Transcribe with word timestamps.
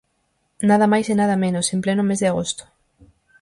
¡Nada 0.69 0.87
máis 0.93 1.07
e 1.13 1.15
nada 1.21 1.41
menos, 1.45 1.65
en 1.73 1.79
pleno 1.85 2.03
mes 2.09 2.19
de 2.21 2.29
agosto! 2.31 2.63